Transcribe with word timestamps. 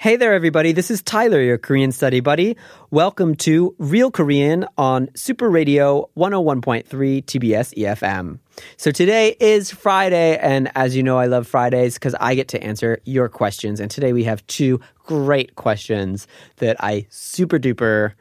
Hey 0.00 0.16
there, 0.16 0.32
everybody. 0.32 0.72
This 0.72 0.90
is 0.90 1.02
Tyler, 1.02 1.42
your 1.42 1.58
Korean 1.58 1.92
study 1.92 2.20
buddy. 2.20 2.56
Welcome 2.90 3.34
to 3.34 3.74
Real 3.76 4.10
Korean 4.10 4.64
on 4.78 5.10
Super 5.14 5.50
Radio 5.50 6.08
101.3 6.16 6.86
TBS 6.86 7.74
EFM. 7.76 8.38
So 8.78 8.90
today 8.92 9.36
is 9.40 9.70
Friday, 9.70 10.38
and 10.38 10.72
as 10.74 10.96
you 10.96 11.02
know, 11.02 11.18
I 11.18 11.26
love 11.26 11.46
Fridays 11.46 11.96
because 11.96 12.14
I 12.18 12.34
get 12.34 12.48
to 12.48 12.62
answer 12.64 12.98
your 13.04 13.28
questions. 13.28 13.78
And 13.78 13.90
today 13.90 14.14
we 14.14 14.24
have 14.24 14.46
two 14.46 14.80
great 15.04 15.56
questions 15.56 16.26
that 16.56 16.82
I 16.82 17.06
super 17.10 17.58
duper 17.58 18.14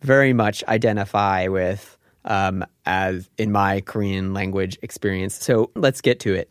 very 0.00 0.32
much 0.32 0.64
identify 0.64 1.48
with 1.48 1.98
um, 2.24 2.64
as 2.86 3.28
in 3.36 3.52
my 3.52 3.82
Korean 3.82 4.32
language 4.32 4.78
experience. 4.80 5.34
So 5.34 5.70
let's 5.74 6.00
get 6.00 6.18
to 6.20 6.32
it. 6.32 6.48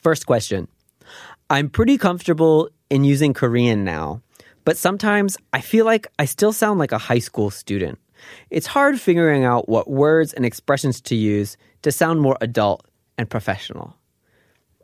First 0.00 0.26
question. 0.26 0.66
I'm 1.50 1.68
pretty 1.68 1.98
comfortable 1.98 2.70
in 2.90 3.04
using 3.04 3.34
Korean 3.34 3.84
now, 3.84 4.22
but 4.64 4.76
sometimes 4.76 5.36
I 5.52 5.60
feel 5.60 5.84
like 5.84 6.06
I 6.18 6.24
still 6.24 6.52
sound 6.52 6.78
like 6.78 6.92
a 6.92 6.98
high 6.98 7.18
school 7.18 7.50
student. 7.50 7.98
It's 8.50 8.66
hard 8.66 9.00
figuring 9.00 9.44
out 9.44 9.68
what 9.68 9.90
words 9.90 10.32
and 10.32 10.46
expressions 10.46 11.00
to 11.02 11.14
use 11.14 11.56
to 11.82 11.92
sound 11.92 12.20
more 12.20 12.38
adult 12.40 12.86
and 13.18 13.28
professional. 13.28 13.96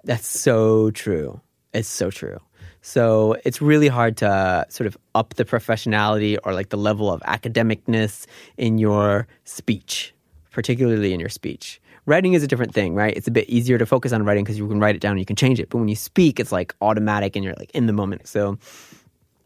That's 0.05 0.27
so 0.27 0.91
true. 0.91 1.41
It's 1.73 1.89
so 1.89 2.11
true. 2.11 2.39
So 2.83 3.37
it's 3.45 3.61
really 3.61 3.89
hard 3.89 4.17
to 4.19 4.29
uh, 4.29 4.65
sort 4.69 4.87
of 4.87 4.97
up 5.15 5.35
the 5.35 5.45
professionality 5.45 6.39
or 6.45 6.55
like 6.55 6.71
the 6.71 6.79
level 6.79 7.13
of 7.13 7.21
academicness 7.23 8.27
in 8.57 8.79
your 8.79 9.27
speech, 9.45 10.15
particularly 10.51 11.13
in 11.13 11.21
your 11.21 11.29
speech. 11.29 11.81
Writing 12.11 12.33
is 12.33 12.43
a 12.43 12.49
different 12.49 12.75
thing, 12.75 12.97
right? 12.97 13.17
It's 13.17 13.29
a 13.29 13.31
bit 13.31 13.49
easier 13.49 13.79
to 13.79 13.87
focus 13.87 14.13
on 14.13 14.25
writing 14.25 14.43
because 14.43 14.59
you 14.59 14.67
can 14.67 14.81
write 14.81 14.97
it 14.97 15.01
down 15.01 15.13
and 15.13 15.21
you 15.21 15.25
can 15.25 15.37
change 15.37 15.61
it. 15.61 15.69
But 15.71 15.79
when 15.79 15.87
you 15.87 15.95
speak, 15.95 16.41
it's 16.41 16.51
like 16.51 16.75
automatic 16.81 17.37
and 17.37 17.45
you're 17.45 17.55
like 17.57 17.71
in 17.71 17.87
the 17.87 17.93
moment. 17.93 18.27
So 18.27 18.59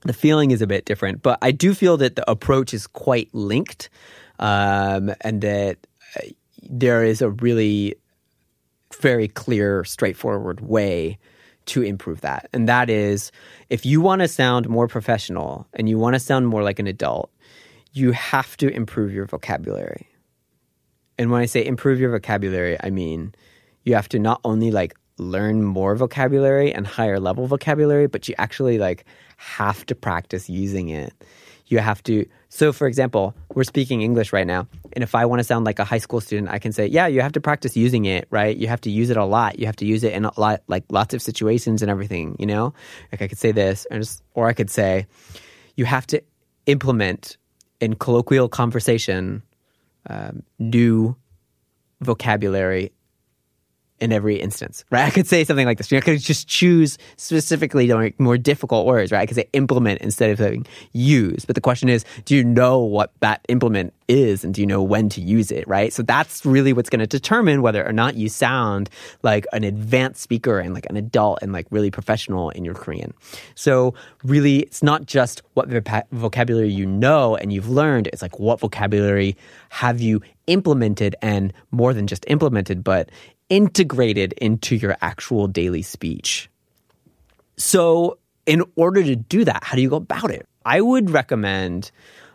the 0.00 0.14
feeling 0.14 0.50
is 0.50 0.62
a 0.62 0.66
bit 0.66 0.86
different. 0.86 1.20
But 1.20 1.38
I 1.42 1.50
do 1.50 1.74
feel 1.74 1.98
that 1.98 2.16
the 2.16 2.28
approach 2.28 2.72
is 2.72 2.86
quite 2.86 3.28
linked 3.34 3.90
um, 4.38 5.12
and 5.20 5.42
that 5.42 5.76
uh, 6.16 6.28
there 6.62 7.04
is 7.04 7.20
a 7.20 7.28
really 7.28 7.96
very 8.98 9.28
clear, 9.28 9.84
straightforward 9.84 10.62
way 10.62 11.18
to 11.66 11.82
improve 11.82 12.22
that. 12.22 12.48
And 12.54 12.66
that 12.66 12.88
is 12.88 13.30
if 13.68 13.84
you 13.84 14.00
want 14.00 14.22
to 14.22 14.28
sound 14.28 14.70
more 14.70 14.88
professional 14.88 15.66
and 15.74 15.86
you 15.86 15.98
want 15.98 16.14
to 16.14 16.18
sound 16.18 16.48
more 16.48 16.62
like 16.62 16.78
an 16.78 16.86
adult, 16.86 17.30
you 17.92 18.12
have 18.12 18.56
to 18.56 18.68
improve 18.70 19.12
your 19.12 19.26
vocabulary. 19.26 20.08
And 21.18 21.30
when 21.30 21.40
I 21.40 21.46
say 21.46 21.64
improve 21.64 22.00
your 22.00 22.10
vocabulary, 22.10 22.76
I 22.82 22.90
mean 22.90 23.34
you 23.84 23.94
have 23.94 24.08
to 24.10 24.18
not 24.18 24.40
only 24.44 24.70
like 24.70 24.94
learn 25.18 25.62
more 25.62 25.94
vocabulary 25.94 26.72
and 26.72 26.86
higher 26.86 27.20
level 27.20 27.46
vocabulary, 27.46 28.06
but 28.06 28.28
you 28.28 28.34
actually 28.38 28.78
like 28.78 29.04
have 29.36 29.86
to 29.86 29.94
practice 29.94 30.48
using 30.48 30.88
it. 30.88 31.12
You 31.66 31.78
have 31.78 32.02
to. 32.04 32.26
So, 32.50 32.72
for 32.72 32.86
example, 32.86 33.34
we're 33.54 33.64
speaking 33.64 34.02
English 34.02 34.32
right 34.32 34.46
now, 34.46 34.68
and 34.92 35.02
if 35.02 35.14
I 35.14 35.24
want 35.24 35.40
to 35.40 35.44
sound 35.44 35.64
like 35.64 35.78
a 35.78 35.84
high 35.84 35.98
school 35.98 36.20
student, 36.20 36.50
I 36.50 36.58
can 36.58 36.72
say, 36.72 36.86
"Yeah, 36.86 37.06
you 37.06 37.22
have 37.22 37.32
to 37.32 37.40
practice 37.40 37.74
using 37.74 38.04
it, 38.04 38.28
right? 38.30 38.54
You 38.54 38.68
have 38.68 38.82
to 38.82 38.90
use 38.90 39.08
it 39.08 39.16
a 39.16 39.24
lot. 39.24 39.58
You 39.58 39.64
have 39.66 39.76
to 39.76 39.86
use 39.86 40.04
it 40.04 40.12
in 40.12 40.26
a 40.26 40.39
lot, 40.39 40.62
like 40.68 40.84
lots 40.90 41.14
of 41.14 41.22
situations 41.22 41.80
and 41.80 41.90
everything. 41.90 42.36
You 42.39 42.46
know, 42.46 42.74
like 43.10 43.22
I 43.22 43.28
could 43.28 43.39
say 43.39 43.50
this, 43.50 43.86
or, 43.90 43.98
just, 43.98 44.22
or 44.34 44.46
I 44.46 44.52
could 44.52 44.70
say, 44.70 45.06
you 45.74 45.86
have 45.86 46.06
to 46.08 46.22
implement 46.66 47.39
in 47.80 47.94
colloquial 47.94 48.48
conversation 48.48 49.42
um, 50.08 50.42
new 50.58 51.16
vocabulary 52.00 52.92
in 54.00 54.12
every 54.12 54.36
instance, 54.36 54.84
right? 54.90 55.05
I 55.06 55.10
could 55.10 55.27
say 55.27 55.44
something 55.44 55.66
like 55.66 55.78
this. 55.78 55.90
You 55.90 55.96
know, 55.96 56.00
I 56.00 56.05
could 56.05 56.20
just 56.20 56.48
choose 56.48 56.98
specifically 57.16 57.90
more 58.18 58.38
difficult 58.38 58.86
words, 58.86 59.12
right? 59.12 59.20
I 59.20 59.27
could 59.27 59.36
say 59.36 59.48
implement 59.52 60.00
instead 60.00 60.30
of 60.30 60.38
saying 60.38 60.66
use. 60.92 61.44
But 61.44 61.55
the 61.55 61.60
question 61.60 61.88
is, 61.88 62.04
do 62.24 62.36
you 62.36 62.44
know 62.44 62.78
what 62.80 63.12
that 63.20 63.40
implement 63.48 63.92
is 64.08 64.44
and 64.44 64.52
do 64.52 64.60
you 64.60 64.66
know 64.66 64.83
when 64.83 65.08
to 65.10 65.20
use 65.20 65.50
it, 65.50 65.66
right? 65.66 65.92
So 65.92 66.02
that's 66.02 66.44
really 66.44 66.72
what's 66.72 66.90
going 66.90 67.00
to 67.00 67.06
determine 67.06 67.62
whether 67.62 67.86
or 67.86 67.92
not 67.92 68.16
you 68.16 68.28
sound 68.28 68.90
like 69.22 69.46
an 69.52 69.64
advanced 69.64 70.20
speaker 70.20 70.58
and 70.58 70.74
like 70.74 70.86
an 70.90 70.96
adult 70.96 71.38
and 71.42 71.52
like 71.52 71.66
really 71.70 71.90
professional 71.90 72.50
in 72.50 72.64
your 72.64 72.74
Korean. 72.74 73.14
So 73.54 73.94
really, 74.22 74.60
it's 74.60 74.83
not 74.83 75.06
just 75.06 75.42
what 75.54 75.68
vocabulary 76.10 76.70
you 76.70 76.86
know 76.86 77.36
and 77.36 77.52
you've 77.52 77.68
learned. 77.68 78.08
It's 78.08 78.22
like 78.22 78.38
what 78.38 78.60
vocabulary 78.60 79.36
have 79.70 80.00
you 80.00 80.20
implemented 80.46 81.16
and 81.22 81.52
more 81.70 81.94
than 81.94 82.06
just 82.06 82.24
implemented, 82.28 82.84
but 82.84 83.10
integrated 83.48 84.32
into 84.34 84.77
your 84.77 84.96
actual 85.00 85.46
daily 85.46 85.82
speech. 85.82 86.48
So, 87.56 88.18
in 88.46 88.62
order 88.77 89.02
to 89.02 89.16
do 89.16 89.44
that, 89.44 89.64
how 89.64 89.77
do 89.77 89.82
you 89.82 89.90
go 89.90 89.96
about 89.96 90.30
it? 90.30 90.46
I 90.64 90.80
would 90.80 91.10
recommend 91.10 91.90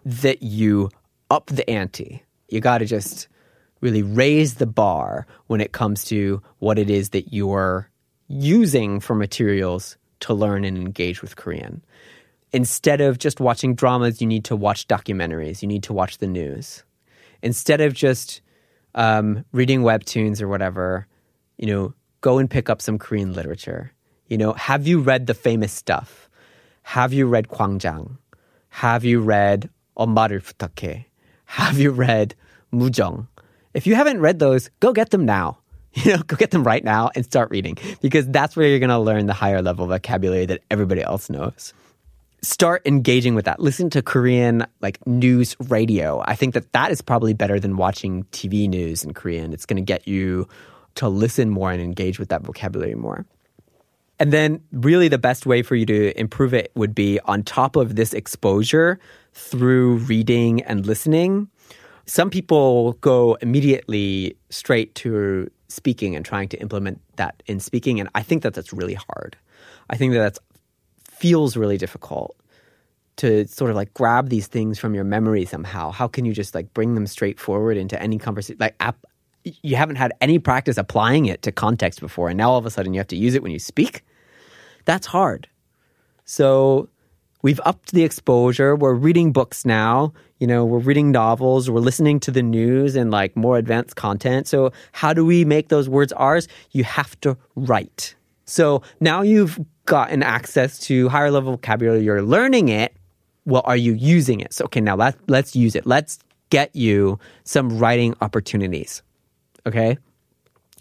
that 0.05 0.41
you 0.41 0.89
up 1.29 1.47
the 1.47 1.69
ante. 1.69 2.23
You 2.47 2.61
got 2.61 2.79
to 2.79 2.85
just 2.85 3.27
really 3.81 4.03
raise 4.03 4.55
the 4.55 4.65
bar 4.65 5.25
when 5.47 5.61
it 5.61 5.71
comes 5.71 6.03
to 6.05 6.41
what 6.59 6.79
it 6.79 6.89
is 6.89 7.09
that 7.09 7.33
you're 7.33 7.89
using 8.27 8.99
for 8.99 9.15
materials 9.15 9.97
to 10.21 10.33
learn 10.33 10.63
and 10.63 10.77
engage 10.77 11.21
with 11.21 11.35
Korean. 11.35 11.83
Instead 12.51 13.01
of 13.01 13.19
just 13.19 13.39
watching 13.39 13.75
dramas, 13.75 14.21
you 14.21 14.27
need 14.27 14.43
to 14.45 14.55
watch 14.55 14.87
documentaries, 14.87 15.61
you 15.61 15.67
need 15.67 15.83
to 15.83 15.93
watch 15.93 16.17
the 16.17 16.27
news. 16.27 16.83
Instead 17.41 17.79
of 17.79 17.93
just 17.93 18.41
um, 18.95 19.45
reading 19.51 19.81
webtoons 19.81 20.41
or 20.41 20.47
whatever, 20.47 21.07
you 21.57 21.67
know, 21.67 21.93
go 22.21 22.37
and 22.37 22.49
pick 22.49 22.69
up 22.69 22.81
some 22.81 22.97
Korean 22.97 23.33
literature. 23.33 23.91
You 24.27 24.37
know, 24.37 24.53
have 24.53 24.87
you 24.87 24.99
read 24.99 25.27
the 25.27 25.33
famous 25.33 25.71
stuff? 25.71 26.29
Have 26.83 27.13
you 27.13 27.27
read 27.27 27.49
Kwangjang? 27.49 28.17
Have 28.69 29.03
you 29.03 29.19
read 29.19 29.69
엄마를 29.97 30.41
부탁해? 30.41 31.05
Have 31.45 31.79
you 31.79 31.91
read 31.91 32.35
Mujong? 32.73 33.27
If 33.73 33.87
you 33.87 33.95
haven't 33.95 34.21
read 34.21 34.39
those, 34.39 34.69
go 34.79 34.93
get 34.93 35.09
them 35.11 35.25
now. 35.25 35.57
You 36.05 36.13
know, 36.13 36.21
go 36.21 36.35
get 36.35 36.51
them 36.51 36.63
right 36.63 36.83
now 36.83 37.09
and 37.15 37.25
start 37.25 37.49
reading 37.49 37.75
because 37.99 38.27
that's 38.27 38.55
where 38.55 38.67
you're 38.67 38.77
going 38.77 38.93
to 38.93 38.99
learn 38.99 39.25
the 39.25 39.33
higher 39.33 39.59
level 39.59 39.87
vocabulary 39.87 40.45
that 40.45 40.61
everybody 40.69 41.01
else 41.01 41.31
knows 41.31 41.73
start 42.41 42.81
engaging 42.85 43.35
with 43.35 43.45
that. 43.45 43.59
Listen 43.59 43.89
to 43.91 44.01
Korean 44.01 44.65
like 44.81 45.05
news 45.05 45.55
radio. 45.67 46.23
I 46.25 46.35
think 46.35 46.53
that 46.53 46.71
that 46.73 46.91
is 46.91 47.01
probably 47.01 47.33
better 47.33 47.59
than 47.59 47.77
watching 47.77 48.23
TV 48.25 48.67
news 48.69 49.03
in 49.03 49.13
Korean. 49.13 49.53
It's 49.53 49.65
going 49.65 49.77
to 49.77 49.81
get 49.81 50.07
you 50.07 50.47
to 50.95 51.09
listen 51.09 51.49
more 51.49 51.71
and 51.71 51.81
engage 51.81 52.19
with 52.19 52.29
that 52.29 52.41
vocabulary 52.41 52.95
more. 52.95 53.25
And 54.21 54.33
then, 54.33 54.61
really, 54.73 55.07
the 55.07 55.17
best 55.17 55.45
way 55.45 55.61
for 55.61 55.75
you 55.75 55.85
to 55.85 56.19
improve 56.19 56.53
it 56.53 56.71
would 56.75 56.93
be 56.93 57.21
on 57.21 57.41
top 57.41 57.77
of 57.77 57.95
this 57.95 58.13
exposure 58.13 58.99
through 59.33 59.97
reading 59.99 60.61
and 60.63 60.85
listening. 60.85 61.47
Some 62.05 62.29
people 62.29 62.93
go 62.93 63.35
immediately 63.35 64.35
straight 64.49 64.93
to 64.95 65.49
speaking 65.69 66.15
and 66.17 66.25
trying 66.25 66.49
to 66.49 66.57
implement 66.59 66.99
that 67.15 67.41
in 67.45 67.61
speaking. 67.61 67.99
And 67.99 68.09
I 68.13 68.23
think 68.23 68.43
that 68.43 68.53
that's 68.53 68.73
really 68.73 68.95
hard. 68.95 69.37
I 69.89 69.95
think 69.95 70.13
that 70.13 70.19
that's 70.19 70.39
feels 71.19 71.57
really 71.57 71.77
difficult 71.77 72.35
to 73.17 73.45
sort 73.47 73.69
of 73.69 73.75
like 73.75 73.93
grab 73.93 74.29
these 74.29 74.47
things 74.47 74.79
from 74.79 74.95
your 74.95 75.03
memory 75.03 75.43
somehow. 75.45 75.91
How 75.91 76.07
can 76.07 76.23
you 76.23 76.33
just 76.33 76.55
like 76.55 76.73
bring 76.73 76.95
them 76.95 77.05
straight 77.05 77.39
forward 77.39 77.75
into 77.75 78.01
any 78.01 78.17
conversation? 78.17 78.57
Like, 78.59 78.81
you 79.43 79.75
haven't 79.75 79.97
had 79.97 80.13
any 80.21 80.39
practice 80.39 80.77
applying 80.77 81.25
it 81.25 81.41
to 81.41 81.51
context 81.51 81.99
before, 81.99 82.29
and 82.29 82.37
now 82.37 82.51
all 82.51 82.57
of 82.57 82.65
a 82.65 82.69
sudden 82.69 82.93
you 82.93 82.99
have 82.99 83.07
to 83.07 83.17
use 83.17 83.35
it 83.35 83.43
when 83.43 83.51
you 83.51 83.59
speak. 83.59 84.03
That's 84.85 85.07
hard. 85.07 85.47
So 86.25 86.87
we've 87.41 87.59
upped 87.65 87.91
the 87.91 88.03
exposure. 88.03 88.75
We're 88.75 88.93
reading 88.93 89.31
books 89.33 89.65
now. 89.65 90.13
You 90.39 90.47
know, 90.47 90.63
we're 90.63 90.79
reading 90.79 91.11
novels. 91.11 91.69
We're 91.69 91.79
listening 91.79 92.19
to 92.21 92.31
the 92.31 92.43
news 92.43 92.95
and 92.95 93.11
like 93.11 93.35
more 93.35 93.57
advanced 93.57 93.95
content. 93.97 94.47
So 94.47 94.71
how 94.93 95.13
do 95.13 95.25
we 95.25 95.43
make 95.43 95.67
those 95.67 95.89
words 95.89 96.13
ours? 96.13 96.47
You 96.71 96.85
have 96.85 97.19
to 97.21 97.37
write. 97.55 98.15
So 98.45 98.81
now 98.99 99.21
you've 99.21 99.59
gotten 99.89 100.21
access 100.21 100.77
to 100.77 101.09
higher 101.09 101.31
level 101.31 101.53
vocabulary, 101.53 102.03
you're 102.03 102.21
learning 102.21 102.69
it. 102.69 102.95
Well, 103.45 103.63
are 103.65 103.75
you 103.75 103.93
using 103.93 104.39
it? 104.39 104.53
So, 104.53 104.65
okay, 104.65 104.79
now 104.79 104.95
let, 104.95 105.17
let's 105.27 105.55
use 105.55 105.75
it. 105.75 105.87
Let's 105.87 106.19
get 106.51 106.73
you 106.75 107.19
some 107.43 107.79
writing 107.79 108.15
opportunities. 108.21 109.01
Okay? 109.65 109.97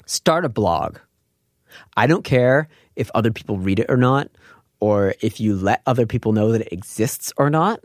Start 0.04 0.44
a 0.44 0.50
blog. 0.50 0.98
I 1.96 2.06
don't 2.06 2.22
care 2.22 2.68
if 2.96 3.10
other 3.14 3.32
people 3.32 3.56
read 3.56 3.80
it 3.80 3.86
or 3.88 3.96
not, 3.96 4.28
or 4.78 5.14
if 5.22 5.40
you 5.40 5.56
let 5.56 5.80
other 5.86 6.06
people 6.06 6.32
know 6.32 6.52
that 6.52 6.60
it 6.60 6.72
exists 6.72 7.32
or 7.38 7.48
not. 7.48 7.80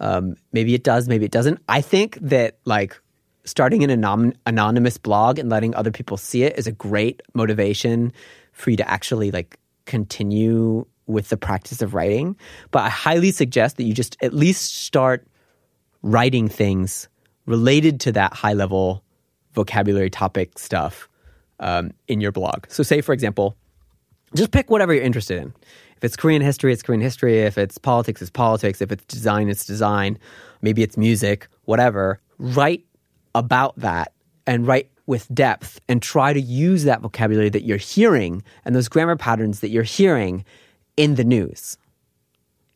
Um, 0.00 0.36
maybe 0.52 0.74
it 0.74 0.82
does, 0.84 1.06
maybe 1.06 1.26
it 1.26 1.30
doesn't. 1.30 1.60
I 1.68 1.82
think 1.82 2.18
that 2.22 2.56
like 2.64 2.98
starting 3.44 3.84
an 3.84 3.90
anon- 3.90 4.36
anonymous 4.46 4.96
blog 4.96 5.38
and 5.38 5.50
letting 5.50 5.74
other 5.74 5.90
people 5.90 6.16
see 6.16 6.44
it 6.44 6.58
is 6.58 6.66
a 6.66 6.72
great 6.72 7.20
motivation 7.34 8.12
for 8.52 8.70
you 8.70 8.76
to 8.78 8.90
actually 8.90 9.30
like 9.30 9.58
continue 9.86 10.86
with 11.06 11.28
the 11.28 11.36
practice 11.36 11.82
of 11.82 11.94
writing. 11.94 12.36
But 12.70 12.84
I 12.84 12.88
highly 12.88 13.30
suggest 13.30 13.76
that 13.76 13.84
you 13.84 13.94
just 13.94 14.16
at 14.22 14.32
least 14.32 14.74
start 14.84 15.26
writing 16.02 16.48
things 16.48 17.08
related 17.46 18.00
to 18.00 18.12
that 18.12 18.32
high 18.32 18.52
level 18.52 19.02
vocabulary 19.52 20.10
topic 20.10 20.58
stuff 20.58 21.08
um, 21.60 21.92
in 22.08 22.20
your 22.20 22.32
blog. 22.32 22.64
So, 22.68 22.82
say, 22.82 23.00
for 23.00 23.12
example, 23.12 23.56
just 24.34 24.50
pick 24.50 24.70
whatever 24.70 24.94
you're 24.94 25.02
interested 25.02 25.38
in. 25.38 25.54
If 25.96 26.04
it's 26.04 26.16
Korean 26.16 26.42
history, 26.42 26.72
it's 26.72 26.82
Korean 26.82 27.00
history. 27.00 27.40
If 27.40 27.58
it's 27.58 27.78
politics, 27.78 28.20
it's 28.20 28.30
politics. 28.30 28.80
If 28.80 28.90
it's 28.90 29.04
design, 29.04 29.48
it's 29.48 29.64
design. 29.64 30.18
Maybe 30.60 30.82
it's 30.82 30.96
music, 30.96 31.46
whatever. 31.64 32.20
Write 32.38 32.84
about 33.34 33.76
that 33.76 34.12
and 34.46 34.66
write 34.66 34.90
with 35.06 35.32
depth 35.34 35.80
and 35.88 36.00
try 36.00 36.32
to 36.32 36.40
use 36.40 36.84
that 36.84 37.00
vocabulary 37.00 37.48
that 37.50 37.64
you're 37.64 37.76
hearing 37.76 38.42
and 38.64 38.74
those 38.74 38.88
grammar 38.88 39.16
patterns 39.16 39.60
that 39.60 39.70
you're 39.70 39.82
hearing 39.82 40.44
in 40.96 41.16
the 41.16 41.24
news 41.24 41.76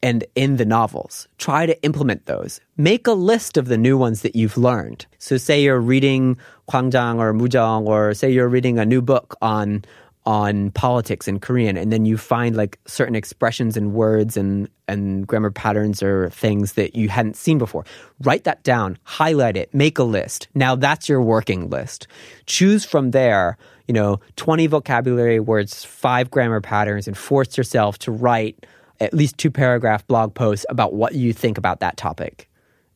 and 0.02 0.24
in 0.34 0.56
the 0.56 0.64
novels. 0.64 1.26
Try 1.38 1.66
to 1.66 1.82
implement 1.82 2.26
those. 2.26 2.60
Make 2.76 3.06
a 3.06 3.12
list 3.12 3.56
of 3.56 3.68
the 3.68 3.78
new 3.78 3.96
ones 3.96 4.22
that 4.22 4.36
you've 4.36 4.58
learned. 4.58 5.06
So 5.18 5.36
say 5.36 5.62
you're 5.62 5.80
reading 5.80 6.36
Kwangjang 6.68 7.18
or 7.18 7.32
Mujong 7.32 7.86
or 7.86 8.14
say 8.14 8.30
you're 8.30 8.48
reading 8.48 8.78
a 8.78 8.84
new 8.84 9.02
book 9.02 9.36
on 9.40 9.84
on 10.26 10.72
politics 10.72 11.28
in 11.28 11.38
Korean 11.38 11.76
and 11.76 11.92
then 11.92 12.04
you 12.04 12.18
find 12.18 12.56
like 12.56 12.80
certain 12.84 13.14
expressions 13.14 13.76
and 13.76 13.94
words 13.94 14.36
and 14.36 14.68
and 14.88 15.26
grammar 15.26 15.52
patterns 15.52 16.02
or 16.02 16.30
things 16.30 16.72
that 16.72 16.96
you 16.96 17.08
hadn't 17.08 17.36
seen 17.36 17.58
before. 17.58 17.84
Write 18.22 18.44
that 18.44 18.62
down, 18.64 18.98
highlight 19.04 19.56
it, 19.56 19.72
make 19.72 19.98
a 19.98 20.02
list. 20.02 20.48
Now 20.54 20.74
that's 20.74 21.08
your 21.08 21.22
working 21.22 21.70
list. 21.70 22.08
Choose 22.46 22.84
from 22.84 23.12
there, 23.12 23.56
you 23.86 23.94
know, 23.94 24.20
20 24.34 24.66
vocabulary 24.66 25.38
words, 25.38 25.84
5 25.84 26.30
grammar 26.30 26.60
patterns 26.60 27.06
and 27.06 27.16
force 27.16 27.56
yourself 27.56 27.98
to 28.00 28.10
write 28.10 28.66
at 28.98 29.14
least 29.14 29.38
two 29.38 29.50
paragraph 29.50 30.06
blog 30.08 30.34
posts 30.34 30.66
about 30.68 30.92
what 30.92 31.14
you 31.14 31.32
think 31.32 31.56
about 31.56 31.80
that 31.80 31.96
topic. 31.96 32.48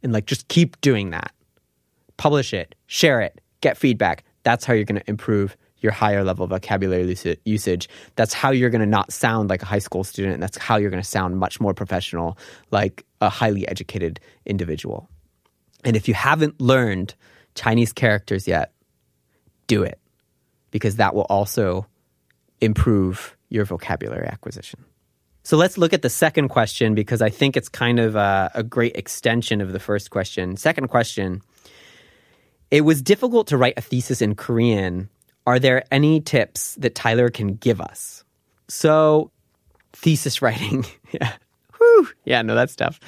And 0.03 0.13
like 0.13 0.27
just 0.27 0.49
keep 0.49 0.81
doing 0.81 1.11
that. 1.11 1.33
Publish 2.17 2.53
it, 2.53 2.75
share 2.87 3.21
it, 3.21 3.41
get 3.61 3.79
feedback. 3.79 4.25
That's 4.43 4.65
how 4.65 4.73
you're 4.73 4.85
going 4.85 5.01
to 5.01 5.11
improve 5.11 5.57
your 5.81 5.93
higher 5.93 6.23
level 6.25 6.47
vocabulary 6.47 7.17
usage. 7.45 7.89
That's 8.17 8.35
how 8.35 8.51
you're 8.51 8.71
going 8.71 8.81
to 8.81 8.87
not 8.87 9.13
sound 9.13 9.51
like 9.51 9.63
a 9.63 9.67
high 9.67 9.79
school 9.79 10.05
student. 10.05 10.35
And 10.35 10.43
that's 10.43 10.59
how 10.59 10.77
you're 10.77 10.91
going 10.91 11.03
to 11.03 11.09
sound 11.09 11.39
much 11.39 11.61
more 11.61 11.75
professional, 11.75 12.39
like 12.71 13.05
a 13.21 13.29
highly 13.29 13.67
educated 13.69 14.21
individual. 14.47 15.09
And 15.85 15.97
if 15.97 16.09
you 16.09 16.15
haven't 16.15 16.61
learned 16.61 17.15
Chinese 17.55 17.93
characters 17.93 18.47
yet, 18.47 18.73
do 19.67 19.83
it 19.83 19.99
because 20.71 20.97
that 20.97 21.15
will 21.15 21.27
also 21.31 21.87
improve 22.61 23.37
your 23.49 23.65
vocabulary 23.65 24.27
acquisition. 24.27 24.85
So 25.43 25.57
let's 25.57 25.79
look 25.79 25.93
at 25.93 26.03
the 26.03 26.11
second 26.11 26.49
question 26.49 26.95
because 26.95 27.23
I 27.23 27.31
think 27.31 27.57
it's 27.57 27.69
kind 27.69 27.99
of 27.99 28.15
a, 28.15 28.51
a 28.55 28.63
great 28.63 28.97
extension 28.97 29.61
of 29.61 29.73
the 29.73 29.81
first 29.81 30.11
question. 30.11 30.57
Second 30.57 30.89
question 30.89 31.41
It 32.71 32.83
was 32.83 33.03
difficult 33.03 33.49
to 33.49 33.57
write 33.57 33.75
a 33.77 33.81
thesis 33.81 34.23
in 34.23 34.35
Korean 34.35 35.09
are 35.47 35.59
there 35.59 35.85
any 35.91 36.21
tips 36.21 36.75
that 36.77 36.95
Tyler 36.95 37.31
can 37.31 37.55
give 37.55 37.81
us? 37.81 38.25
So, 38.69 39.31
thesis 39.93 40.43
writing. 40.43 40.85
yeah. 41.13 41.33
Whew. 41.79 42.09
Yeah, 42.25 42.43
no, 42.43 42.55
that's 42.55 42.77
tough. 42.77 43.01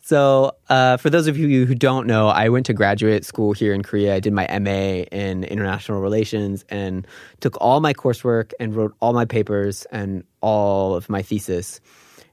So, 0.00 0.52
uh, 0.68 0.96
for 0.98 1.10
those 1.10 1.26
of 1.26 1.36
you 1.36 1.66
who 1.66 1.74
don't 1.74 2.06
know, 2.06 2.28
I 2.28 2.48
went 2.48 2.66
to 2.66 2.72
graduate 2.72 3.24
school 3.24 3.52
here 3.52 3.74
in 3.74 3.82
Korea. 3.82 4.14
I 4.14 4.20
did 4.20 4.32
my 4.32 4.46
MA 4.58 5.04
in 5.10 5.44
international 5.44 6.00
relations 6.00 6.64
and 6.68 7.06
took 7.40 7.60
all 7.60 7.80
my 7.80 7.92
coursework 7.92 8.52
and 8.60 8.74
wrote 8.74 8.94
all 9.00 9.12
my 9.12 9.24
papers 9.24 9.84
and 9.90 10.24
all 10.40 10.94
of 10.94 11.08
my 11.08 11.22
thesis 11.22 11.80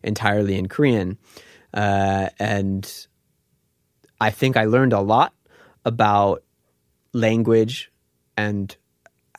entirely 0.04 0.56
in 0.56 0.68
Korean. 0.68 1.18
Uh, 1.74 2.30
and 2.40 3.08
I 4.22 4.30
think 4.32 4.56
I 4.56 4.66
learned 4.66 4.94
a 4.94 5.02
lot 5.02 5.34
about 5.84 6.44
language 7.14 7.92
and 8.36 8.76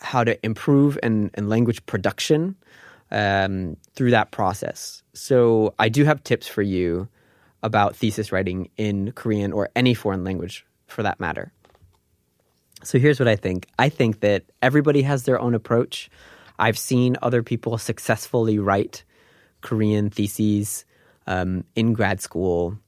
how 0.01 0.25
to 0.25 0.45
improve 0.45 0.99
in, 1.03 1.31
in 1.35 1.49
language 1.49 1.85
production 1.87 2.57
um, 3.11 3.77
through 3.95 4.11
that 4.13 4.31
process. 4.31 5.03
So 5.15 5.75
I 5.79 5.89
do 5.89 6.05
have 6.05 6.23
tips 6.23 6.47
for 6.47 6.63
you 6.63 7.09
about 7.63 7.97
thesis 7.97 8.31
writing 8.31 8.71
in 8.77 9.13
Korean 9.13 9.53
or 9.53 9.69
any 9.75 9.95
foreign 9.95 10.25
language 10.25 10.65
for 10.87 11.03
that 11.03 11.19
matter. 11.19 11.53
So 12.85 12.99
here's 12.99 13.19
what 13.19 13.29
I 13.29 13.37
think. 13.37 13.67
I 13.79 13.89
think 13.89 14.21
that 14.21 14.45
everybody 14.63 15.03
has 15.03 15.25
their 15.25 15.41
own 15.41 15.55
approach. 15.55 16.11
I've 16.59 16.79
seen 16.79 17.17
other 17.23 17.43
people 17.43 17.77
successfully 17.79 18.59
write 18.59 19.05
Korean 19.61 20.11
theses 20.11 20.85
um, 21.27 21.65
in 21.75 21.93
grad 21.93 22.21
school 22.21 22.79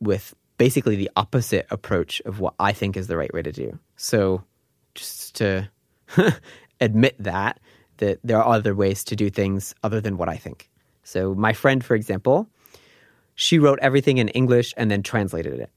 with 0.00 0.34
basically 0.58 0.96
the 0.96 1.10
opposite 1.16 1.66
approach 1.70 2.20
of 2.26 2.38
what 2.38 2.54
I 2.60 2.72
think 2.72 2.96
is 2.96 3.06
the 3.06 3.16
right 3.16 3.32
way 3.32 3.42
to 3.42 3.52
do. 3.52 3.78
So 3.96 4.44
just 4.94 5.36
to 5.36 5.68
admit 6.80 7.16
that 7.18 7.60
that 7.98 8.18
there 8.24 8.38
are 8.42 8.54
other 8.54 8.74
ways 8.74 9.04
to 9.04 9.16
do 9.16 9.30
things 9.30 9.74
other 9.82 10.00
than 10.00 10.16
what 10.16 10.28
I 10.28 10.36
think. 10.36 10.68
So 11.04 11.34
my 11.34 11.52
friend, 11.52 11.84
for 11.84 11.94
example, 11.94 12.48
she 13.34 13.58
wrote 13.58 13.78
everything 13.80 14.18
in 14.18 14.28
English 14.28 14.74
and 14.76 14.90
then 14.90 15.02
translated 15.02 15.60
it. 15.60 15.70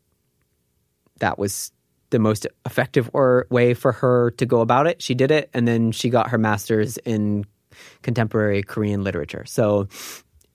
That 1.20 1.38
was 1.38 1.72
the 2.10 2.20
most 2.20 2.48
effective 2.66 3.10
or 3.14 3.48
way 3.50 3.74
for 3.74 3.92
her 3.92 4.32
to 4.32 4.46
go 4.46 4.62
about 4.62 4.88
it. 4.88 5.02
She 5.02 5.14
did 5.14 5.32
it, 5.32 5.50
and 5.54 5.68
then 5.68 5.92
she 5.92 6.10
got 6.10 6.30
her 6.30 6.38
master's 6.38 6.98
in 7.00 7.46
contemporary 8.02 8.64
Korean 8.64 9.04
literature. 9.04 9.44
So 9.46 9.88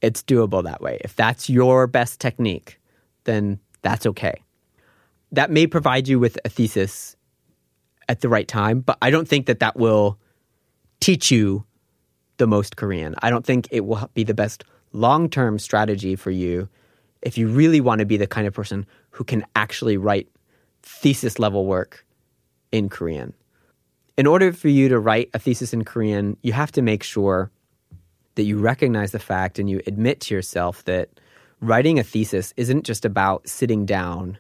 it's 0.00 0.22
doable 0.22 0.64
that 0.64 0.80
way. 0.80 0.98
If 1.02 1.14
that's 1.14 1.50
your 1.50 1.86
best 1.86 2.20
technique, 2.20 2.80
then 3.24 3.60
that's 3.82 4.06
okay. 4.06 4.42
That 5.32 5.50
may 5.50 5.66
provide 5.66 6.08
you 6.08 6.18
with 6.18 6.38
a 6.44 6.48
thesis 6.48 7.16
at 8.12 8.20
the 8.20 8.28
right 8.28 8.46
time. 8.46 8.80
But 8.80 8.98
I 9.00 9.10
don't 9.10 9.26
think 9.26 9.46
that 9.46 9.60
that 9.60 9.76
will 9.76 10.18
teach 11.00 11.30
you 11.30 11.64
the 12.36 12.46
most 12.46 12.76
Korean. 12.76 13.14
I 13.22 13.30
don't 13.30 13.44
think 13.44 13.66
it 13.70 13.86
will 13.86 14.10
be 14.12 14.22
the 14.22 14.34
best 14.34 14.64
long 14.92 15.30
term 15.30 15.58
strategy 15.58 16.14
for 16.14 16.30
you 16.30 16.68
if 17.22 17.38
you 17.38 17.48
really 17.48 17.80
want 17.80 18.00
to 18.00 18.04
be 18.04 18.18
the 18.18 18.26
kind 18.26 18.46
of 18.46 18.52
person 18.52 18.84
who 19.10 19.24
can 19.24 19.46
actually 19.56 19.96
write 19.96 20.28
thesis 20.82 21.38
level 21.38 21.64
work 21.64 22.04
in 22.70 22.90
Korean. 22.90 23.32
In 24.18 24.26
order 24.26 24.52
for 24.52 24.68
you 24.68 24.90
to 24.90 24.98
write 24.98 25.30
a 25.32 25.38
thesis 25.38 25.72
in 25.72 25.82
Korean, 25.82 26.36
you 26.42 26.52
have 26.52 26.72
to 26.72 26.82
make 26.82 27.02
sure 27.02 27.50
that 28.34 28.42
you 28.42 28.58
recognize 28.58 29.12
the 29.12 29.18
fact 29.18 29.58
and 29.58 29.70
you 29.70 29.80
admit 29.86 30.20
to 30.20 30.34
yourself 30.34 30.84
that 30.84 31.08
writing 31.62 31.98
a 31.98 32.04
thesis 32.04 32.52
isn't 32.58 32.84
just 32.84 33.06
about 33.06 33.48
sitting 33.48 33.86
down 33.86 34.38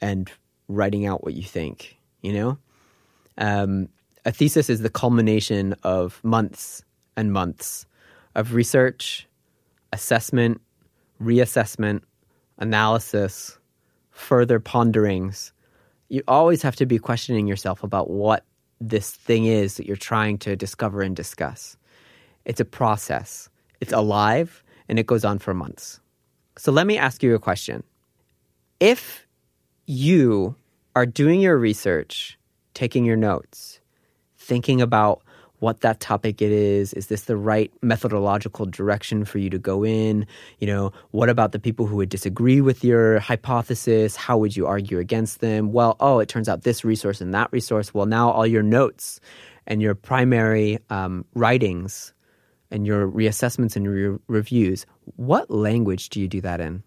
and 0.00 0.32
writing 0.68 1.04
out 1.04 1.22
what 1.22 1.34
you 1.34 1.42
think, 1.42 1.98
you 2.22 2.32
know? 2.32 2.56
Um, 3.38 3.88
a 4.24 4.32
thesis 4.32 4.70
is 4.70 4.80
the 4.80 4.90
culmination 4.90 5.74
of 5.82 6.22
months 6.24 6.84
and 7.16 7.32
months 7.32 7.86
of 8.34 8.54
research, 8.54 9.28
assessment, 9.92 10.60
reassessment, 11.22 12.02
analysis, 12.58 13.58
further 14.10 14.60
ponderings. 14.60 15.52
You 16.08 16.22
always 16.28 16.62
have 16.62 16.76
to 16.76 16.86
be 16.86 16.98
questioning 16.98 17.46
yourself 17.46 17.82
about 17.82 18.10
what 18.10 18.44
this 18.80 19.10
thing 19.10 19.44
is 19.44 19.76
that 19.76 19.86
you're 19.86 19.96
trying 19.96 20.38
to 20.38 20.56
discover 20.56 21.02
and 21.02 21.14
discuss. 21.14 21.76
It's 22.44 22.60
a 22.60 22.64
process, 22.64 23.48
it's 23.80 23.92
alive, 23.92 24.62
and 24.88 24.98
it 24.98 25.06
goes 25.06 25.24
on 25.24 25.38
for 25.38 25.54
months. 25.54 26.00
So 26.56 26.70
let 26.72 26.86
me 26.86 26.98
ask 26.98 27.22
you 27.22 27.34
a 27.34 27.38
question. 27.38 27.82
If 28.80 29.26
you 29.86 30.56
are 30.94 31.06
doing 31.06 31.40
your 31.40 31.56
research 31.56 32.38
taking 32.74 33.04
your 33.04 33.16
notes, 33.16 33.80
thinking 34.36 34.82
about 34.82 35.22
what 35.60 35.80
that 35.80 35.98
topic 35.98 36.42
it 36.42 36.52
is. 36.52 36.92
Is 36.92 37.06
this 37.06 37.22
the 37.22 37.36
right 37.36 37.72
methodological 37.80 38.66
direction 38.66 39.24
for 39.24 39.38
you 39.38 39.48
to 39.48 39.58
go 39.58 39.82
in? 39.82 40.26
You 40.58 40.66
know, 40.66 40.92
what 41.12 41.30
about 41.30 41.52
the 41.52 41.58
people 41.58 41.86
who 41.86 41.96
would 41.96 42.10
disagree 42.10 42.60
with 42.60 42.84
your 42.84 43.18
hypothesis? 43.18 44.14
How 44.14 44.36
would 44.36 44.56
you 44.56 44.66
argue 44.66 44.98
against 44.98 45.40
them? 45.40 45.72
Well, 45.72 45.96
oh, 46.00 46.18
it 46.18 46.28
turns 46.28 46.50
out 46.50 46.62
this 46.62 46.84
resource 46.84 47.22
and 47.22 47.32
that 47.32 47.50
resource. 47.50 47.94
Well, 47.94 48.04
now 48.04 48.30
all 48.30 48.46
your 48.46 48.62
notes 48.62 49.20
and 49.66 49.80
your 49.80 49.94
primary 49.94 50.78
um, 50.90 51.24
writings 51.34 52.12
and 52.70 52.86
your 52.86 53.08
reassessments 53.08 53.76
and 53.76 53.86
your 53.86 54.20
reviews, 54.26 54.84
what 55.16 55.50
language 55.50 56.10
do 56.10 56.20
you 56.20 56.28
do 56.28 56.42
that 56.42 56.60
in? 56.60 56.82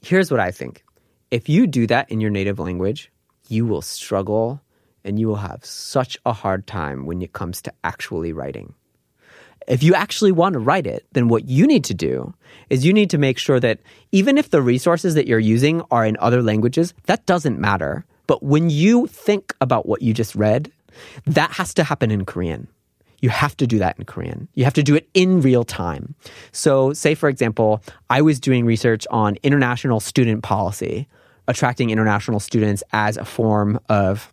Here's 0.00 0.30
what 0.30 0.38
I 0.38 0.52
think. 0.52 0.84
If 1.32 1.48
you 1.48 1.66
do 1.66 1.86
that 1.88 2.10
in 2.10 2.20
your 2.20 2.30
native 2.30 2.58
language, 2.58 3.10
you 3.50 3.66
will 3.66 3.82
struggle 3.82 4.60
and 5.04 5.18
you 5.18 5.28
will 5.28 5.36
have 5.36 5.64
such 5.64 6.18
a 6.26 6.32
hard 6.32 6.66
time 6.66 7.06
when 7.06 7.22
it 7.22 7.32
comes 7.32 7.62
to 7.62 7.72
actually 7.84 8.32
writing. 8.32 8.74
If 9.66 9.82
you 9.82 9.94
actually 9.94 10.32
want 10.32 10.54
to 10.54 10.58
write 10.58 10.86
it, 10.86 11.06
then 11.12 11.28
what 11.28 11.48
you 11.48 11.66
need 11.66 11.84
to 11.84 11.94
do 11.94 12.32
is 12.70 12.86
you 12.86 12.92
need 12.92 13.10
to 13.10 13.18
make 13.18 13.38
sure 13.38 13.60
that 13.60 13.80
even 14.12 14.38
if 14.38 14.50
the 14.50 14.62
resources 14.62 15.14
that 15.14 15.26
you're 15.26 15.38
using 15.38 15.82
are 15.90 16.06
in 16.06 16.16
other 16.20 16.42
languages, 16.42 16.94
that 17.04 17.26
doesn't 17.26 17.58
matter. 17.58 18.04
But 18.26 18.42
when 18.42 18.70
you 18.70 19.06
think 19.06 19.54
about 19.60 19.86
what 19.86 20.00
you 20.00 20.14
just 20.14 20.34
read, 20.34 20.72
that 21.26 21.50
has 21.52 21.74
to 21.74 21.84
happen 21.84 22.10
in 22.10 22.24
Korean. 22.24 22.66
You 23.20 23.30
have 23.30 23.56
to 23.56 23.66
do 23.66 23.78
that 23.78 23.98
in 23.98 24.04
Korean. 24.04 24.48
You 24.54 24.64
have 24.64 24.74
to 24.74 24.82
do 24.82 24.94
it 24.94 25.08
in 25.12 25.40
real 25.40 25.64
time. 25.64 26.14
So, 26.52 26.92
say, 26.92 27.14
for 27.14 27.28
example, 27.28 27.82
I 28.10 28.22
was 28.22 28.38
doing 28.38 28.64
research 28.64 29.06
on 29.10 29.36
international 29.42 30.00
student 30.00 30.42
policy, 30.44 31.08
attracting 31.48 31.90
international 31.90 32.38
students 32.38 32.84
as 32.92 33.16
a 33.16 33.24
form 33.24 33.80
of 33.88 34.32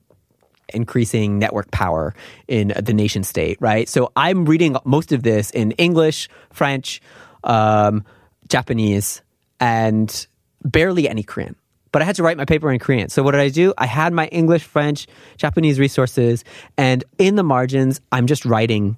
increasing 0.73 1.39
network 1.39 1.71
power 1.71 2.13
in 2.47 2.73
the 2.79 2.93
nation 2.93 3.23
state, 3.23 3.57
right? 3.59 3.87
So 3.89 4.11
I'm 4.15 4.45
reading 4.45 4.75
most 4.83 5.11
of 5.11 5.23
this 5.23 5.49
in 5.51 5.71
English, 5.71 6.29
French, 6.51 7.01
um, 7.43 8.03
Japanese, 8.47 9.21
and 9.59 10.27
barely 10.63 11.07
any 11.07 11.23
Korean. 11.23 11.55
But 11.91 12.01
I 12.01 12.05
had 12.05 12.15
to 12.17 12.23
write 12.23 12.35
my 12.35 12.45
paper 12.45 12.71
in 12.71 12.79
Korean. 12.79 13.07
So 13.09 13.23
what 13.23 13.31
did 13.31 13.41
I 13.41 13.49
do? 13.49 13.73
I 13.77 13.85
had 13.85 14.11
my 14.11 14.27
English, 14.27 14.63
French, 14.63 15.07
Japanese 15.37 15.79
resources, 15.79 16.43
and 16.77 17.03
in 17.17 17.35
the 17.35 17.43
margins, 17.43 18.01
I'm 18.11 18.27
just 18.27 18.43
writing 18.43 18.97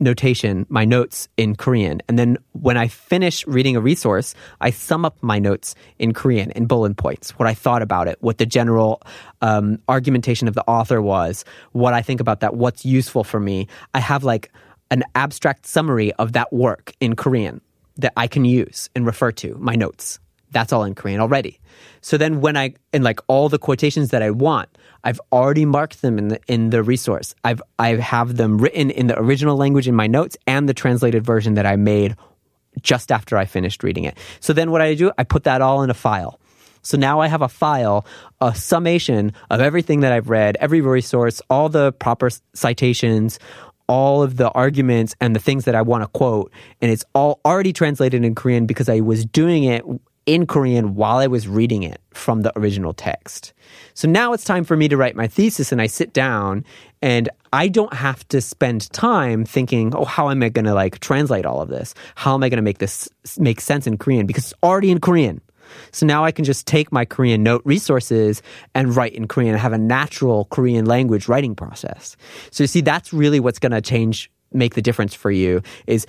notation, 0.00 0.66
my 0.68 0.84
notes 0.84 1.28
in 1.36 1.54
Korean. 1.54 2.02
And 2.08 2.18
then 2.18 2.36
when 2.52 2.76
I 2.76 2.88
finish 2.88 3.46
reading 3.46 3.76
a 3.76 3.80
resource, 3.80 4.34
I 4.60 4.70
sum 4.70 5.04
up 5.04 5.16
my 5.22 5.38
notes 5.38 5.74
in 5.98 6.12
Korean 6.12 6.50
in 6.52 6.66
bullet 6.66 6.96
points, 6.96 7.30
what 7.38 7.48
I 7.48 7.54
thought 7.54 7.82
about 7.82 8.08
it, 8.08 8.18
what 8.20 8.38
the 8.38 8.46
general 8.46 9.00
um, 9.40 9.78
argumentation 9.88 10.48
of 10.48 10.54
the 10.54 10.64
author 10.68 11.00
was, 11.00 11.44
what 11.72 11.94
I 11.94 12.02
think 12.02 12.20
about 12.20 12.40
that, 12.40 12.54
what's 12.54 12.84
useful 12.84 13.24
for 13.24 13.38
me. 13.38 13.68
I 13.94 14.00
have 14.00 14.24
like 14.24 14.50
an 14.90 15.04
abstract 15.14 15.66
summary 15.66 16.12
of 16.14 16.32
that 16.32 16.52
work 16.52 16.92
in 17.00 17.16
Korean 17.16 17.60
that 17.96 18.12
I 18.16 18.26
can 18.26 18.44
use 18.44 18.90
and 18.96 19.06
refer 19.06 19.30
to, 19.32 19.54
my 19.58 19.74
notes. 19.74 20.18
That's 20.52 20.72
all 20.72 20.84
in 20.84 20.94
Korean 20.94 21.20
already. 21.20 21.58
So 22.00 22.16
then 22.16 22.40
when 22.40 22.56
I, 22.56 22.74
and 22.92 23.02
like 23.02 23.20
all 23.26 23.48
the 23.48 23.58
quotations 23.58 24.10
that 24.10 24.22
I 24.22 24.30
want, 24.30 24.68
I've 25.04 25.20
already 25.32 25.64
marked 25.64 26.02
them 26.02 26.18
in 26.18 26.28
the, 26.28 26.40
in 26.46 26.70
the 26.70 26.82
resource. 26.82 27.34
I've, 27.44 27.62
I 27.78 27.96
have 27.96 28.36
them 28.36 28.58
written 28.58 28.90
in 28.90 29.06
the 29.06 29.18
original 29.18 29.56
language 29.56 29.88
in 29.88 29.94
my 29.94 30.06
notes 30.06 30.36
and 30.46 30.68
the 30.68 30.74
translated 30.74 31.24
version 31.24 31.54
that 31.54 31.66
I 31.66 31.76
made 31.76 32.16
just 32.80 33.12
after 33.12 33.36
I 33.36 33.44
finished 33.44 33.82
reading 33.82 34.04
it. 34.04 34.16
So 34.40 34.52
then 34.52 34.70
what 34.70 34.80
I 34.80 34.94
do, 34.94 35.12
I 35.18 35.24
put 35.24 35.44
that 35.44 35.60
all 35.60 35.82
in 35.82 35.90
a 35.90 35.94
file. 35.94 36.38
So 36.82 36.96
now 36.96 37.20
I 37.20 37.28
have 37.28 37.42
a 37.42 37.48
file, 37.48 38.04
a 38.40 38.54
summation 38.54 39.32
of 39.50 39.60
everything 39.60 40.00
that 40.00 40.12
I've 40.12 40.28
read, 40.28 40.56
every 40.58 40.80
resource, 40.80 41.40
all 41.48 41.68
the 41.68 41.92
proper 41.92 42.30
citations, 42.54 43.38
all 43.86 44.22
of 44.22 44.36
the 44.36 44.50
arguments 44.50 45.14
and 45.20 45.36
the 45.36 45.40
things 45.40 45.64
that 45.66 45.74
I 45.74 45.82
want 45.82 46.02
to 46.02 46.08
quote. 46.08 46.52
And 46.80 46.90
it's 46.90 47.04
all 47.14 47.40
already 47.44 47.72
translated 47.72 48.24
in 48.24 48.34
Korean 48.34 48.66
because 48.66 48.88
I 48.88 49.00
was 49.00 49.24
doing 49.24 49.64
it 49.64 49.84
in 50.26 50.46
Korean 50.46 50.94
while 50.94 51.18
I 51.18 51.26
was 51.26 51.48
reading 51.48 51.82
it 51.82 52.00
from 52.10 52.42
the 52.42 52.56
original 52.58 52.94
text. 52.94 53.52
So 53.94 54.08
now 54.08 54.32
it's 54.32 54.44
time 54.44 54.64
for 54.64 54.76
me 54.76 54.88
to 54.88 54.96
write 54.96 55.16
my 55.16 55.26
thesis 55.26 55.72
and 55.72 55.80
I 55.80 55.86
sit 55.86 56.12
down 56.12 56.64
and 57.00 57.28
I 57.52 57.68
don't 57.68 57.92
have 57.92 58.26
to 58.28 58.40
spend 58.40 58.90
time 58.92 59.44
thinking, 59.44 59.94
oh, 59.94 60.04
how 60.04 60.30
am 60.30 60.42
I 60.42 60.48
going 60.48 60.64
to 60.64 60.74
like 60.74 61.00
translate 61.00 61.44
all 61.44 61.60
of 61.60 61.68
this? 61.68 61.94
How 62.14 62.34
am 62.34 62.42
I 62.42 62.48
going 62.48 62.58
to 62.58 62.62
make 62.62 62.78
this 62.78 63.08
make 63.38 63.60
sense 63.60 63.86
in 63.86 63.98
Korean? 63.98 64.26
Because 64.26 64.44
it's 64.44 64.62
already 64.62 64.90
in 64.90 65.00
Korean. 65.00 65.40
So 65.90 66.06
now 66.06 66.24
I 66.24 66.32
can 66.32 66.44
just 66.44 66.66
take 66.66 66.92
my 66.92 67.04
Korean 67.04 67.42
note 67.42 67.62
resources 67.64 68.42
and 68.74 68.94
write 68.94 69.14
in 69.14 69.26
Korean 69.26 69.54
and 69.54 69.60
have 69.60 69.72
a 69.72 69.78
natural 69.78 70.46
Korean 70.46 70.84
language 70.84 71.28
writing 71.28 71.54
process. 71.54 72.16
So 72.50 72.64
you 72.64 72.68
see, 72.68 72.80
that's 72.80 73.12
really 73.12 73.40
what's 73.40 73.58
going 73.58 73.72
to 73.72 73.80
change, 73.80 74.30
make 74.52 74.74
the 74.74 74.82
difference 74.82 75.14
for 75.14 75.30
you 75.30 75.62
is 75.86 76.06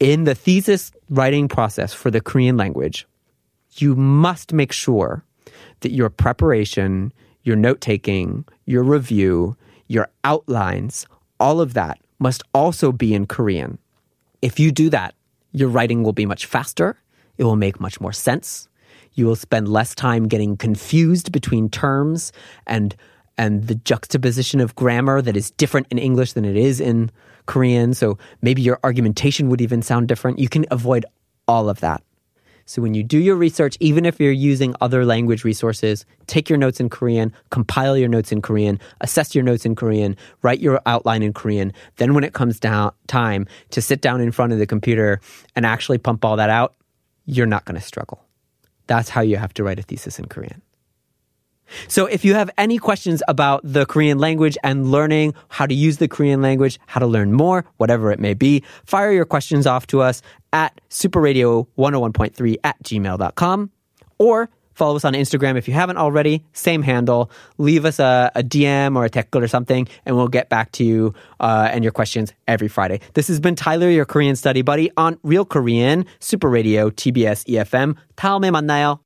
in 0.00 0.24
the 0.24 0.34
thesis 0.34 0.92
writing 1.10 1.48
process 1.48 1.92
for 1.92 2.10
the 2.10 2.20
Korean 2.20 2.56
language 2.56 3.06
you 3.80 3.94
must 3.96 4.52
make 4.52 4.72
sure 4.72 5.24
that 5.80 5.92
your 5.92 6.10
preparation, 6.10 7.12
your 7.42 7.56
note 7.56 7.80
taking, 7.80 8.44
your 8.64 8.82
review, 8.82 9.56
your 9.88 10.08
outlines, 10.24 11.06
all 11.38 11.60
of 11.60 11.74
that 11.74 11.98
must 12.18 12.42
also 12.54 12.92
be 12.92 13.14
in 13.14 13.26
Korean. 13.26 13.78
If 14.42 14.58
you 14.58 14.72
do 14.72 14.90
that, 14.90 15.14
your 15.52 15.68
writing 15.68 16.02
will 16.02 16.12
be 16.12 16.26
much 16.26 16.46
faster. 16.46 16.98
It 17.38 17.44
will 17.44 17.56
make 17.56 17.80
much 17.80 18.00
more 18.00 18.12
sense. 18.12 18.68
You 19.14 19.26
will 19.26 19.36
spend 19.36 19.68
less 19.68 19.94
time 19.94 20.28
getting 20.28 20.56
confused 20.56 21.32
between 21.32 21.68
terms 21.70 22.32
and 22.66 22.94
and 23.38 23.66
the 23.66 23.74
juxtaposition 23.74 24.60
of 24.60 24.74
grammar 24.76 25.20
that 25.20 25.36
is 25.36 25.50
different 25.50 25.86
in 25.90 25.98
English 25.98 26.32
than 26.32 26.46
it 26.46 26.56
is 26.56 26.80
in 26.80 27.10
Korean. 27.44 27.92
So 27.92 28.16
maybe 28.40 28.62
your 28.62 28.78
argumentation 28.82 29.50
would 29.50 29.60
even 29.60 29.82
sound 29.82 30.08
different. 30.08 30.38
You 30.38 30.48
can 30.48 30.64
avoid 30.70 31.04
all 31.46 31.68
of 31.68 31.80
that. 31.80 32.02
So 32.66 32.82
when 32.82 32.94
you 32.94 33.04
do 33.04 33.18
your 33.18 33.36
research, 33.36 33.76
even 33.78 34.04
if 34.04 34.18
you're 34.18 34.32
using 34.32 34.74
other 34.80 35.04
language 35.04 35.44
resources, 35.44 36.04
take 36.26 36.50
your 36.50 36.58
notes 36.58 36.80
in 36.80 36.90
Korean, 36.90 37.32
compile 37.50 37.96
your 37.96 38.08
notes 38.08 38.32
in 38.32 38.42
Korean, 38.42 38.80
assess 39.00 39.36
your 39.36 39.44
notes 39.44 39.64
in 39.64 39.76
Korean, 39.76 40.16
write 40.42 40.58
your 40.58 40.80
outline 40.84 41.22
in 41.22 41.32
Korean. 41.32 41.72
Then 41.96 42.12
when 42.12 42.24
it 42.24 42.32
comes 42.32 42.58
down 42.58 42.92
time 43.06 43.46
to 43.70 43.80
sit 43.80 44.00
down 44.00 44.20
in 44.20 44.32
front 44.32 44.52
of 44.52 44.58
the 44.58 44.66
computer 44.66 45.20
and 45.54 45.64
actually 45.64 45.98
pump 45.98 46.24
all 46.24 46.36
that 46.36 46.50
out, 46.50 46.74
you're 47.24 47.46
not 47.46 47.64
going 47.64 47.80
to 47.80 47.86
struggle. 47.86 48.24
That's 48.88 49.08
how 49.08 49.20
you 49.20 49.36
have 49.36 49.54
to 49.54 49.64
write 49.64 49.78
a 49.78 49.82
thesis 49.82 50.18
in 50.18 50.26
Korean. 50.26 50.60
So 51.87 52.05
if 52.05 52.25
you 52.25 52.33
have 52.33 52.49
any 52.57 52.77
questions 52.77 53.23
about 53.27 53.61
the 53.63 53.85
Korean 53.85 54.17
language 54.17 54.57
and 54.63 54.91
learning 54.91 55.33
how 55.49 55.65
to 55.65 55.73
use 55.73 55.97
the 55.97 56.07
Korean 56.07 56.41
language, 56.41 56.79
how 56.87 56.99
to 56.99 57.07
learn 57.07 57.33
more, 57.33 57.65
whatever 57.77 58.11
it 58.11 58.19
may 58.19 58.33
be, 58.33 58.63
fire 58.85 59.11
your 59.11 59.25
questions 59.25 59.65
off 59.65 59.87
to 59.87 60.01
us 60.01 60.21
at 60.53 60.79
superradio101.3 60.89 62.55
at 62.63 62.81
gmail.com 62.83 63.71
or 64.17 64.49
follow 64.73 64.95
us 64.95 65.05
on 65.05 65.13
Instagram 65.13 65.57
if 65.57 65.67
you 65.67 65.73
haven't 65.73 65.97
already. 65.97 66.43
Same 66.53 66.81
handle. 66.81 67.31
Leave 67.57 67.85
us 67.85 67.99
a, 67.99 68.31
a 68.35 68.43
DM 68.43 68.95
or 68.95 69.05
a 69.05 69.09
text 69.09 69.35
or 69.35 69.47
something, 69.47 69.87
and 70.05 70.15
we'll 70.15 70.27
get 70.27 70.49
back 70.49 70.71
to 70.73 70.83
you 70.83 71.13
uh, 71.39 71.69
and 71.71 71.83
your 71.83 71.91
questions 71.91 72.33
every 72.47 72.67
Friday. 72.67 72.99
This 73.13 73.27
has 73.27 73.39
been 73.39 73.55
Tyler, 73.55 73.89
your 73.89 74.05
Korean 74.05 74.35
study 74.35 74.61
buddy 74.61 74.91
on 74.97 75.17
Real 75.23 75.45
Korean, 75.45 76.05
Super 76.19 76.49
Radio, 76.49 76.89
TBS 76.89 77.45
EFM. 77.47 77.95
다음에 78.15 78.51
만나요. 78.51 79.04